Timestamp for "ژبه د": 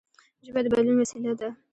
0.45-0.65